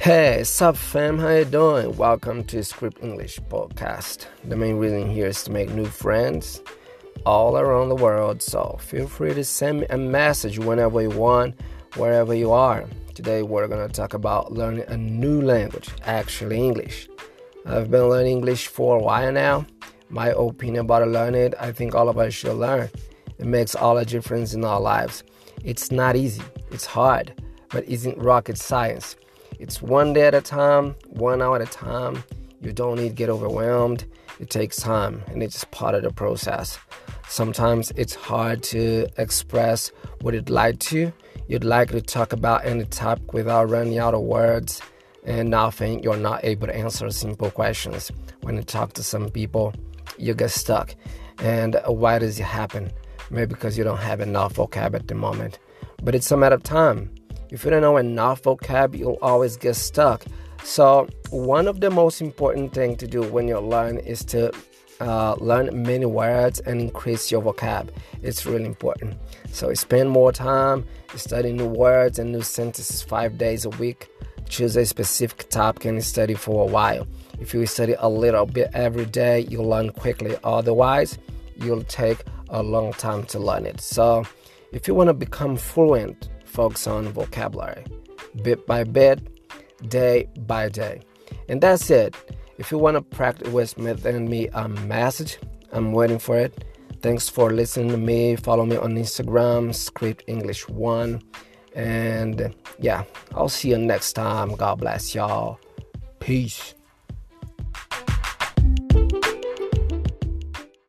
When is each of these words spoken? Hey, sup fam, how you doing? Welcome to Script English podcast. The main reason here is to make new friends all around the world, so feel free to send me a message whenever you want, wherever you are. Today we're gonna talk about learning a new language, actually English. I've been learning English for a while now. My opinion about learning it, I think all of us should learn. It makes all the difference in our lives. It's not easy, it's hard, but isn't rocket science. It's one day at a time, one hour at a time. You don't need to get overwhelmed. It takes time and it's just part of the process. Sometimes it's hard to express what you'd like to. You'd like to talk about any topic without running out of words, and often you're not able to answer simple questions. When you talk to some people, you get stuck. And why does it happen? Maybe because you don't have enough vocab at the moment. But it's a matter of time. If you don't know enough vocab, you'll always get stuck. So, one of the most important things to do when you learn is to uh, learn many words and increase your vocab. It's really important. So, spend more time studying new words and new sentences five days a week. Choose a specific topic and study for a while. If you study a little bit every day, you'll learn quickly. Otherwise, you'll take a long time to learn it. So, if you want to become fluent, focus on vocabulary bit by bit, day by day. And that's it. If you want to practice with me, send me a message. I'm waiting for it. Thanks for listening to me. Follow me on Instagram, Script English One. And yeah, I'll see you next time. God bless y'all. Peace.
Hey, 0.00 0.44
sup 0.44 0.76
fam, 0.76 1.18
how 1.18 1.30
you 1.30 1.44
doing? 1.44 1.96
Welcome 1.96 2.44
to 2.44 2.62
Script 2.62 3.02
English 3.02 3.40
podcast. 3.50 4.26
The 4.44 4.54
main 4.54 4.76
reason 4.76 5.10
here 5.10 5.26
is 5.26 5.42
to 5.42 5.50
make 5.50 5.70
new 5.70 5.86
friends 5.86 6.62
all 7.26 7.58
around 7.58 7.88
the 7.88 7.96
world, 7.96 8.40
so 8.40 8.78
feel 8.80 9.08
free 9.08 9.34
to 9.34 9.42
send 9.42 9.80
me 9.80 9.86
a 9.90 9.98
message 9.98 10.60
whenever 10.60 11.02
you 11.02 11.10
want, 11.10 11.60
wherever 11.96 12.32
you 12.32 12.52
are. 12.52 12.84
Today 13.14 13.42
we're 13.42 13.66
gonna 13.66 13.88
talk 13.88 14.14
about 14.14 14.52
learning 14.52 14.84
a 14.86 14.96
new 14.96 15.42
language, 15.42 15.90
actually 16.04 16.58
English. 16.58 17.08
I've 17.66 17.90
been 17.90 18.08
learning 18.08 18.38
English 18.38 18.68
for 18.68 18.98
a 18.98 19.02
while 19.02 19.32
now. 19.32 19.66
My 20.10 20.28
opinion 20.28 20.84
about 20.84 21.08
learning 21.08 21.42
it, 21.42 21.54
I 21.58 21.72
think 21.72 21.96
all 21.96 22.08
of 22.08 22.18
us 22.18 22.32
should 22.32 22.56
learn. 22.56 22.88
It 23.38 23.46
makes 23.46 23.74
all 23.74 23.96
the 23.96 24.04
difference 24.04 24.54
in 24.54 24.64
our 24.64 24.80
lives. 24.80 25.24
It's 25.64 25.90
not 25.90 26.14
easy, 26.14 26.42
it's 26.70 26.86
hard, 26.86 27.34
but 27.70 27.84
isn't 27.84 28.16
rocket 28.16 28.58
science. 28.58 29.16
It's 29.58 29.82
one 29.82 30.12
day 30.12 30.26
at 30.26 30.34
a 30.34 30.40
time, 30.40 30.94
one 31.08 31.42
hour 31.42 31.56
at 31.56 31.62
a 31.62 31.66
time. 31.66 32.22
You 32.60 32.72
don't 32.72 32.96
need 32.96 33.08
to 33.08 33.14
get 33.14 33.28
overwhelmed. 33.28 34.04
It 34.38 34.50
takes 34.50 34.76
time 34.76 35.22
and 35.28 35.42
it's 35.42 35.54
just 35.54 35.70
part 35.72 35.94
of 35.94 36.02
the 36.02 36.12
process. 36.12 36.78
Sometimes 37.28 37.90
it's 37.96 38.14
hard 38.14 38.62
to 38.64 39.06
express 39.18 39.90
what 40.20 40.34
you'd 40.34 40.48
like 40.48 40.78
to. 40.80 41.12
You'd 41.48 41.64
like 41.64 41.90
to 41.90 42.00
talk 42.00 42.32
about 42.32 42.64
any 42.64 42.84
topic 42.84 43.32
without 43.32 43.68
running 43.68 43.98
out 43.98 44.14
of 44.14 44.20
words, 44.20 44.80
and 45.24 45.54
often 45.54 46.02
you're 46.02 46.16
not 46.16 46.44
able 46.44 46.66
to 46.66 46.76
answer 46.76 47.10
simple 47.10 47.50
questions. 47.50 48.12
When 48.42 48.56
you 48.56 48.62
talk 48.62 48.92
to 48.94 49.02
some 49.02 49.28
people, 49.28 49.74
you 50.18 50.34
get 50.34 50.50
stuck. 50.50 50.94
And 51.38 51.80
why 51.86 52.18
does 52.18 52.38
it 52.38 52.44
happen? 52.44 52.90
Maybe 53.30 53.46
because 53.46 53.76
you 53.76 53.84
don't 53.84 53.98
have 53.98 54.20
enough 54.20 54.54
vocab 54.54 54.94
at 54.94 55.08
the 55.08 55.14
moment. 55.14 55.58
But 56.02 56.14
it's 56.14 56.30
a 56.30 56.36
matter 56.36 56.54
of 56.56 56.62
time. 56.62 57.10
If 57.50 57.64
you 57.64 57.70
don't 57.70 57.82
know 57.82 57.96
enough 57.96 58.42
vocab, 58.42 58.96
you'll 58.96 59.18
always 59.22 59.56
get 59.56 59.74
stuck. 59.76 60.24
So, 60.64 61.08
one 61.30 61.66
of 61.66 61.80
the 61.80 61.90
most 61.90 62.20
important 62.20 62.74
things 62.74 62.98
to 62.98 63.06
do 63.06 63.22
when 63.22 63.48
you 63.48 63.58
learn 63.58 63.98
is 63.98 64.24
to 64.26 64.52
uh, 65.00 65.34
learn 65.34 65.82
many 65.82 66.04
words 66.04 66.60
and 66.60 66.80
increase 66.80 67.30
your 67.30 67.40
vocab. 67.40 67.88
It's 68.22 68.44
really 68.44 68.66
important. 68.66 69.16
So, 69.50 69.72
spend 69.74 70.10
more 70.10 70.32
time 70.32 70.84
studying 71.16 71.56
new 71.56 71.66
words 71.66 72.18
and 72.18 72.32
new 72.32 72.42
sentences 72.42 73.02
five 73.02 73.38
days 73.38 73.64
a 73.64 73.70
week. 73.70 74.08
Choose 74.48 74.76
a 74.76 74.84
specific 74.84 75.48
topic 75.48 75.84
and 75.86 76.02
study 76.04 76.34
for 76.34 76.64
a 76.64 76.70
while. 76.70 77.06
If 77.40 77.54
you 77.54 77.64
study 77.66 77.94
a 77.98 78.08
little 78.08 78.46
bit 78.46 78.70
every 78.74 79.06
day, 79.06 79.40
you'll 79.48 79.68
learn 79.68 79.90
quickly. 79.90 80.36
Otherwise, 80.42 81.18
you'll 81.56 81.84
take 81.84 82.18
a 82.50 82.62
long 82.62 82.92
time 82.92 83.24
to 83.24 83.38
learn 83.38 83.64
it. 83.64 83.80
So, 83.80 84.24
if 84.72 84.86
you 84.86 84.94
want 84.94 85.08
to 85.08 85.14
become 85.14 85.56
fluent, 85.56 86.28
focus 86.44 86.86
on 86.86 87.08
vocabulary 87.08 87.84
bit 88.42 88.66
by 88.66 88.84
bit, 88.84 89.20
day 89.88 90.28
by 90.46 90.68
day. 90.68 91.00
And 91.48 91.60
that's 91.60 91.90
it. 91.90 92.14
If 92.58 92.72
you 92.72 92.78
want 92.78 92.96
to 92.96 93.02
practice 93.02 93.48
with 93.52 93.78
me, 93.78 93.96
send 93.96 94.28
me 94.28 94.48
a 94.48 94.68
message. 94.68 95.38
I'm 95.72 95.92
waiting 95.92 96.18
for 96.18 96.38
it. 96.38 96.64
Thanks 97.00 97.28
for 97.28 97.52
listening 97.52 97.90
to 97.90 97.96
me. 97.96 98.36
Follow 98.36 98.66
me 98.66 98.76
on 98.76 98.94
Instagram, 98.94 99.74
Script 99.74 100.24
English 100.26 100.68
One. 100.68 101.22
And 101.74 102.54
yeah, 102.80 103.04
I'll 103.34 103.48
see 103.48 103.70
you 103.70 103.78
next 103.78 104.14
time. 104.14 104.54
God 104.56 104.80
bless 104.80 105.14
y'all. 105.14 105.60
Peace. 106.18 106.74